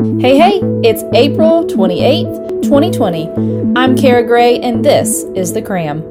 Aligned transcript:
Hey, 0.00 0.38
hey, 0.38 0.60
it's 0.84 1.02
April 1.12 1.66
28th, 1.66 2.62
2020. 2.62 3.74
I'm 3.74 3.96
Kara 3.96 4.24
Gray, 4.24 4.60
and 4.60 4.84
this 4.84 5.24
is 5.34 5.52
The 5.52 5.60
Cramm. 5.60 6.02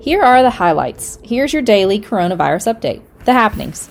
Here 0.00 0.22
are 0.22 0.44
the 0.44 0.50
highlights. 0.50 1.18
Here's 1.24 1.52
your 1.52 1.62
daily 1.62 1.98
coronavirus 1.98 2.72
update. 2.72 3.02
The 3.24 3.32
happenings. 3.32 3.90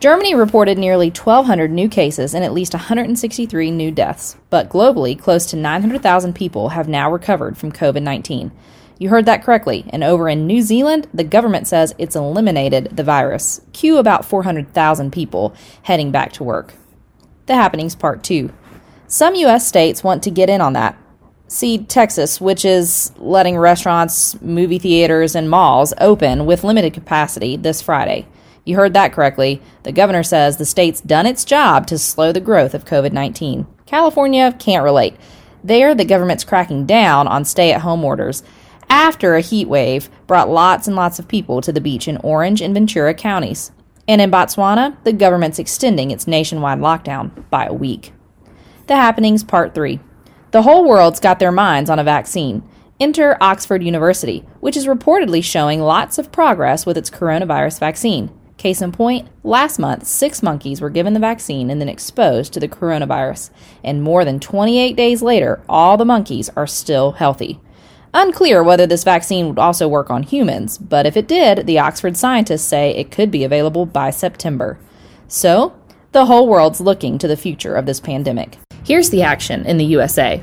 Germany 0.00 0.34
reported 0.34 0.76
nearly 0.76 1.10
1,200 1.10 1.70
new 1.70 1.88
cases 1.88 2.34
and 2.34 2.44
at 2.44 2.52
least 2.52 2.74
163 2.74 3.70
new 3.70 3.92
deaths, 3.92 4.36
but 4.50 4.68
globally, 4.68 5.16
close 5.16 5.46
to 5.46 5.56
900,000 5.56 6.32
people 6.32 6.70
have 6.70 6.88
now 6.88 7.08
recovered 7.08 7.56
from 7.56 7.70
COVID 7.70 8.02
19. 8.02 8.50
You 8.98 9.10
heard 9.10 9.26
that 9.26 9.44
correctly, 9.44 9.86
and 9.90 10.02
over 10.02 10.28
in 10.28 10.48
New 10.48 10.62
Zealand, 10.62 11.06
the 11.14 11.22
government 11.22 11.68
says 11.68 11.94
it's 11.96 12.16
eliminated 12.16 12.96
the 12.96 13.04
virus. 13.04 13.60
Cue 13.72 13.98
about 13.98 14.24
400,000 14.24 15.12
people 15.12 15.54
heading 15.82 16.10
back 16.10 16.32
to 16.32 16.42
work. 16.42 16.74
The 17.46 17.54
Happenings 17.54 17.94
Part 17.94 18.22
2. 18.24 18.50
Some 19.06 19.34
U.S. 19.34 19.66
states 19.66 20.02
want 20.02 20.22
to 20.22 20.30
get 20.30 20.48
in 20.48 20.62
on 20.62 20.72
that. 20.72 20.96
See 21.46 21.76
Texas, 21.76 22.40
which 22.40 22.64
is 22.64 23.12
letting 23.18 23.58
restaurants, 23.58 24.40
movie 24.40 24.78
theaters, 24.78 25.34
and 25.34 25.50
malls 25.50 25.92
open 25.98 26.46
with 26.46 26.64
limited 26.64 26.94
capacity 26.94 27.58
this 27.58 27.82
Friday. 27.82 28.26
You 28.64 28.76
heard 28.76 28.94
that 28.94 29.12
correctly. 29.12 29.60
The 29.82 29.92
governor 29.92 30.22
says 30.22 30.56
the 30.56 30.64
state's 30.64 31.02
done 31.02 31.26
its 31.26 31.44
job 31.44 31.86
to 31.88 31.98
slow 31.98 32.32
the 32.32 32.40
growth 32.40 32.72
of 32.72 32.86
COVID 32.86 33.12
19. 33.12 33.66
California 33.84 34.56
can't 34.58 34.82
relate. 34.82 35.14
There, 35.62 35.94
the 35.94 36.06
government's 36.06 36.44
cracking 36.44 36.86
down 36.86 37.28
on 37.28 37.44
stay 37.44 37.72
at 37.72 37.82
home 37.82 38.04
orders 38.04 38.42
after 38.88 39.34
a 39.34 39.42
heat 39.42 39.68
wave 39.68 40.08
brought 40.26 40.48
lots 40.48 40.86
and 40.86 40.96
lots 40.96 41.18
of 41.18 41.28
people 41.28 41.60
to 41.60 41.72
the 41.72 41.80
beach 41.80 42.08
in 42.08 42.16
Orange 42.18 42.62
and 42.62 42.72
Ventura 42.72 43.12
counties. 43.12 43.70
And 44.06 44.20
in 44.20 44.30
Botswana, 44.30 44.96
the 45.04 45.12
government's 45.12 45.58
extending 45.58 46.10
its 46.10 46.26
nationwide 46.26 46.78
lockdown 46.78 47.48
by 47.50 47.66
a 47.66 47.72
week. 47.72 48.12
The 48.86 48.96
Happenings 48.96 49.42
Part 49.42 49.74
3. 49.74 49.98
The 50.50 50.62
whole 50.62 50.86
world's 50.86 51.20
got 51.20 51.38
their 51.38 51.52
minds 51.52 51.88
on 51.88 51.98
a 51.98 52.04
vaccine. 52.04 52.62
Enter 53.00 53.36
Oxford 53.40 53.82
University, 53.82 54.44
which 54.60 54.76
is 54.76 54.86
reportedly 54.86 55.42
showing 55.42 55.80
lots 55.80 56.18
of 56.18 56.30
progress 56.30 56.86
with 56.86 56.96
its 56.96 57.10
coronavirus 57.10 57.80
vaccine. 57.80 58.30
Case 58.56 58.80
in 58.80 58.92
point, 58.92 59.28
last 59.42 59.78
month, 59.78 60.06
six 60.06 60.42
monkeys 60.42 60.80
were 60.80 60.90
given 60.90 61.12
the 61.12 61.20
vaccine 61.20 61.70
and 61.70 61.80
then 61.80 61.88
exposed 61.88 62.52
to 62.52 62.60
the 62.60 62.68
coronavirus. 62.68 63.50
And 63.82 64.02
more 64.02 64.24
than 64.24 64.38
28 64.38 64.94
days 64.94 65.22
later, 65.22 65.62
all 65.68 65.96
the 65.96 66.04
monkeys 66.04 66.50
are 66.50 66.66
still 66.66 67.12
healthy. 67.12 67.58
Unclear 68.16 68.62
whether 68.62 68.86
this 68.86 69.02
vaccine 69.02 69.48
would 69.48 69.58
also 69.58 69.88
work 69.88 70.08
on 70.08 70.22
humans, 70.22 70.78
but 70.78 71.04
if 71.04 71.16
it 71.16 71.26
did, 71.26 71.66
the 71.66 71.80
Oxford 71.80 72.16
scientists 72.16 72.62
say 72.62 72.90
it 72.90 73.10
could 73.10 73.28
be 73.28 73.42
available 73.42 73.86
by 73.86 74.10
September. 74.10 74.78
So, 75.26 75.74
the 76.12 76.26
whole 76.26 76.46
world's 76.46 76.80
looking 76.80 77.18
to 77.18 77.26
the 77.26 77.36
future 77.36 77.74
of 77.74 77.86
this 77.86 77.98
pandemic. 77.98 78.56
Here's 78.84 79.10
the 79.10 79.22
action 79.22 79.66
in 79.66 79.78
the 79.78 79.84
USA. 79.86 80.40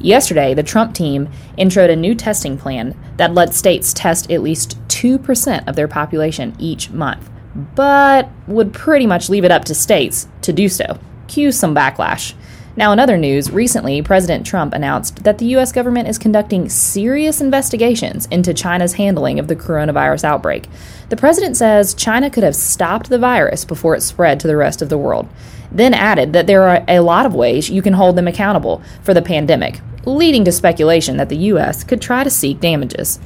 Yesterday, 0.00 0.54
the 0.54 0.62
Trump 0.62 0.94
team 0.94 1.28
introed 1.58 1.90
a 1.90 1.96
new 1.96 2.14
testing 2.14 2.56
plan 2.56 2.96
that 3.18 3.34
lets 3.34 3.58
states 3.58 3.92
test 3.92 4.30
at 4.30 4.40
least 4.40 4.78
2% 4.88 5.68
of 5.68 5.76
their 5.76 5.88
population 5.88 6.56
each 6.58 6.88
month, 6.88 7.28
but 7.74 8.30
would 8.46 8.72
pretty 8.72 9.06
much 9.06 9.28
leave 9.28 9.44
it 9.44 9.52
up 9.52 9.66
to 9.66 9.74
states 9.74 10.26
to 10.40 10.54
do 10.54 10.70
so. 10.70 10.98
Cue 11.28 11.52
some 11.52 11.74
backlash. 11.74 12.32
Now, 12.76 12.92
in 12.92 13.00
other 13.00 13.16
news, 13.16 13.50
recently 13.50 14.00
President 14.00 14.46
Trump 14.46 14.72
announced 14.72 15.24
that 15.24 15.38
the 15.38 15.46
U.S. 15.46 15.72
government 15.72 16.08
is 16.08 16.18
conducting 16.18 16.68
serious 16.68 17.40
investigations 17.40 18.26
into 18.26 18.54
China's 18.54 18.94
handling 18.94 19.38
of 19.38 19.48
the 19.48 19.56
coronavirus 19.56 20.24
outbreak. 20.24 20.68
The 21.08 21.16
president 21.16 21.56
says 21.56 21.94
China 21.94 22.30
could 22.30 22.44
have 22.44 22.54
stopped 22.54 23.10
the 23.10 23.18
virus 23.18 23.64
before 23.64 23.96
it 23.96 24.02
spread 24.02 24.38
to 24.40 24.46
the 24.46 24.56
rest 24.56 24.82
of 24.82 24.88
the 24.88 24.98
world, 24.98 25.28
then 25.72 25.92
added 25.92 26.32
that 26.32 26.46
there 26.46 26.68
are 26.68 26.84
a 26.86 27.00
lot 27.00 27.26
of 27.26 27.34
ways 27.34 27.68
you 27.68 27.82
can 27.82 27.94
hold 27.94 28.16
them 28.16 28.28
accountable 28.28 28.82
for 29.02 29.14
the 29.14 29.22
pandemic, 29.22 29.80
leading 30.04 30.44
to 30.44 30.52
speculation 30.52 31.16
that 31.16 31.28
the 31.28 31.36
U.S. 31.36 31.82
could 31.82 32.00
try 32.00 32.22
to 32.22 32.30
seek 32.30 32.60
damages. 32.60 33.18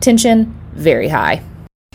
Tension 0.00 0.58
very 0.72 1.08
high. 1.08 1.42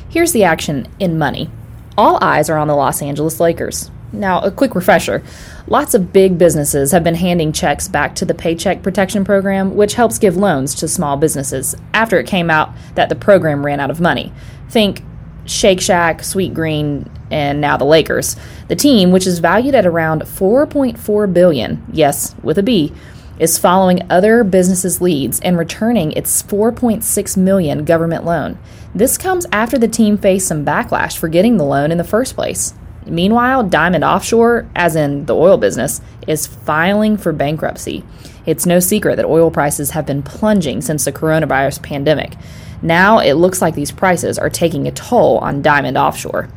Here's 0.09 0.31
the 0.31 0.43
action 0.43 0.87
in 0.99 1.17
money. 1.17 1.49
All 1.97 2.23
eyes 2.23 2.49
are 2.49 2.57
on 2.57 2.67
the 2.67 2.75
Los 2.75 3.01
Angeles 3.01 3.39
Lakers. 3.39 3.91
Now, 4.13 4.41
a 4.41 4.51
quick 4.51 4.75
refresher 4.75 5.23
lots 5.67 5.95
of 5.95 6.13
big 6.13 6.37
businesses 6.37 6.91
have 6.91 7.03
been 7.03 7.15
handing 7.15 7.51
checks 7.51 7.87
back 7.87 8.13
to 8.15 8.25
the 8.25 8.35
Paycheck 8.35 8.83
Protection 8.83 9.25
Program, 9.25 9.75
which 9.75 9.95
helps 9.95 10.19
give 10.19 10.37
loans 10.37 10.75
to 10.75 10.87
small 10.87 11.17
businesses 11.17 11.75
after 11.93 12.19
it 12.19 12.27
came 12.27 12.51
out 12.51 12.71
that 12.93 13.09
the 13.09 13.15
program 13.15 13.65
ran 13.65 13.79
out 13.79 13.89
of 13.89 13.99
money. 13.99 14.31
Think 14.69 15.01
Shake 15.45 15.81
Shack, 15.81 16.19
Sweetgreen, 16.19 17.09
and 17.31 17.59
now 17.59 17.75
the 17.75 17.85
Lakers. 17.85 18.35
The 18.67 18.75
team, 18.75 19.11
which 19.11 19.27
is 19.27 19.39
valued 19.39 19.75
at 19.75 19.85
around 19.85 20.21
4.4 20.21 21.33
billion, 21.33 21.83
yes, 21.91 22.35
with 22.43 22.57
a 22.59 22.63
B, 22.63 22.93
is 23.39 23.57
following 23.57 24.05
other 24.11 24.43
businesses' 24.43 25.01
leads 25.01 25.39
and 25.39 25.57
returning 25.57 26.11
its 26.11 26.43
4.6 26.43 27.35
million 27.35 27.83
government 27.83 28.25
loan. 28.25 28.59
This 28.93 29.17
comes 29.17 29.47
after 29.51 29.77
the 29.77 29.87
team 29.87 30.17
faced 30.17 30.47
some 30.47 30.63
backlash 30.63 31.17
for 31.17 31.27
getting 31.27 31.57
the 31.57 31.65
loan 31.65 31.91
in 31.91 31.97
the 31.97 32.03
first 32.03 32.35
place. 32.35 32.75
Meanwhile, 33.05 33.63
Diamond 33.63 34.03
Offshore, 34.03 34.67
as 34.75 34.95
in 34.95 35.25
the 35.25 35.35
oil 35.35 35.57
business, 35.57 36.01
is 36.27 36.47
filing 36.47 37.17
for 37.17 37.31
bankruptcy. 37.31 38.03
It's 38.45 38.65
no 38.65 38.79
secret 38.79 39.15
that 39.15 39.25
oil 39.25 39.51
prices 39.51 39.91
have 39.91 40.05
been 40.05 40.23
plunging 40.23 40.81
since 40.81 41.05
the 41.05 41.11
coronavirus 41.11 41.81
pandemic. 41.81 42.33
Now 42.81 43.19
it 43.19 43.33
looks 43.33 43.61
like 43.61 43.75
these 43.75 43.91
prices 43.91 44.37
are 44.37 44.49
taking 44.49 44.87
a 44.87 44.91
toll 44.91 45.37
on 45.37 45.61
Diamond 45.61 45.97
Offshore. 45.97 46.49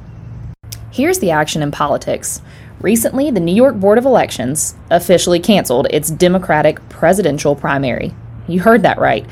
Here's 0.90 1.20
the 1.20 1.30
action 1.30 1.62
in 1.62 1.70
politics. 1.70 2.40
Recently, 2.80 3.30
the 3.30 3.40
New 3.40 3.54
York 3.54 3.76
Board 3.76 3.98
of 3.98 4.04
Elections 4.04 4.74
officially 4.90 5.40
canceled 5.40 5.86
its 5.90 6.10
Democratic 6.10 6.86
presidential 6.88 7.54
primary. 7.54 8.14
You 8.48 8.60
heard 8.60 8.82
that 8.82 8.98
right. 8.98 9.26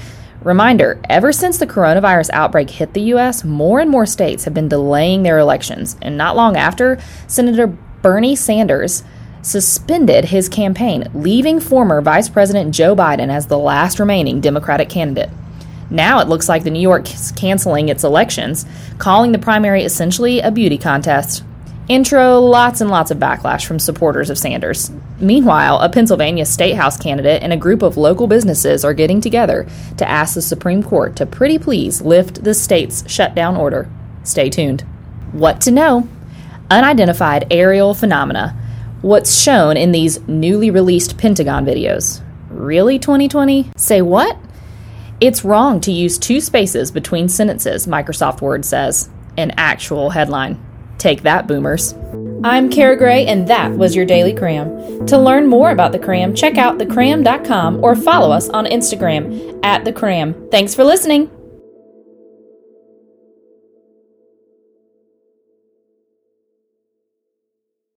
Reminder 0.44 1.00
ever 1.08 1.32
since 1.32 1.56
the 1.56 1.66
coronavirus 1.66 2.28
outbreak 2.34 2.68
hit 2.68 2.92
the 2.92 3.00
U.S., 3.00 3.44
more 3.44 3.80
and 3.80 3.90
more 3.90 4.04
states 4.04 4.44
have 4.44 4.52
been 4.52 4.68
delaying 4.68 5.22
their 5.22 5.38
elections. 5.38 5.96
And 6.02 6.18
not 6.18 6.36
long 6.36 6.54
after, 6.54 7.00
Senator 7.26 7.66
Bernie 8.02 8.36
Sanders 8.36 9.04
suspended 9.40 10.26
his 10.26 10.50
campaign, 10.50 11.10
leaving 11.14 11.60
former 11.60 12.02
Vice 12.02 12.28
President 12.28 12.74
Joe 12.74 12.94
Biden 12.94 13.30
as 13.30 13.46
the 13.46 13.58
last 13.58 13.98
remaining 13.98 14.42
Democratic 14.42 14.90
candidate. 14.90 15.30
Now 15.88 16.20
it 16.20 16.28
looks 16.28 16.48
like 16.48 16.64
the 16.64 16.70
New 16.70 16.80
York 16.80 17.12
is 17.12 17.32
canceling 17.32 17.88
its 17.88 18.04
elections, 18.04 18.66
calling 18.98 19.32
the 19.32 19.38
primary 19.38 19.82
essentially 19.82 20.40
a 20.40 20.50
beauty 20.50 20.76
contest 20.76 21.42
Intro, 21.86 22.40
lots 22.40 22.80
and 22.80 22.90
lots 22.90 23.10
of 23.10 23.18
backlash 23.18 23.66
from 23.66 23.78
supporters 23.78 24.30
of 24.30 24.38
Sanders. 24.38 24.90
Meanwhile, 25.20 25.80
a 25.80 25.90
Pennsylvania 25.90 26.46
State 26.46 26.76
House 26.76 26.96
candidate 26.96 27.42
and 27.42 27.52
a 27.52 27.58
group 27.58 27.82
of 27.82 27.98
local 27.98 28.26
businesses 28.26 28.86
are 28.86 28.94
getting 28.94 29.20
together 29.20 29.68
to 29.98 30.08
ask 30.08 30.34
the 30.34 30.40
Supreme 30.40 30.82
Court 30.82 31.14
to 31.16 31.26
pretty 31.26 31.58
please 31.58 32.00
lift 32.00 32.42
the 32.42 32.54
state's 32.54 33.08
shutdown 33.10 33.54
order. 33.54 33.90
Stay 34.22 34.48
tuned. 34.48 34.80
What 35.32 35.60
to 35.62 35.70
know? 35.70 36.08
Unidentified 36.70 37.48
aerial 37.50 37.92
phenomena. 37.92 38.58
What's 39.02 39.38
shown 39.38 39.76
in 39.76 39.92
these 39.92 40.26
newly 40.26 40.70
released 40.70 41.18
Pentagon 41.18 41.66
videos. 41.66 42.22
Really, 42.48 42.98
2020? 42.98 43.72
Say 43.76 44.00
what? 44.00 44.38
It's 45.20 45.44
wrong 45.44 45.82
to 45.82 45.92
use 45.92 46.16
two 46.16 46.40
spaces 46.40 46.90
between 46.90 47.28
sentences, 47.28 47.86
Microsoft 47.86 48.40
Word 48.40 48.64
says. 48.64 49.10
An 49.36 49.52
actual 49.58 50.10
headline. 50.10 50.58
Take 50.98 51.22
that, 51.22 51.46
boomers. 51.46 51.94
I'm 52.44 52.68
Kara 52.68 52.96
Gray, 52.96 53.26
and 53.26 53.48
that 53.48 53.72
was 53.72 53.96
your 53.96 54.04
Daily 54.04 54.34
Cramm. 54.34 55.06
To 55.06 55.18
learn 55.18 55.46
more 55.46 55.70
about 55.70 55.92
the 55.92 55.98
Cramm, 55.98 56.34
check 56.34 56.58
out 56.58 56.78
thecramm.com 56.78 57.82
or 57.82 57.96
follow 57.96 58.30
us 58.30 58.48
on 58.50 58.66
Instagram 58.66 59.58
at 59.62 59.84
the 59.84 59.92
Cramm. 59.92 60.34
Thanks 60.50 60.74
for 60.74 60.84
listening. 60.84 61.30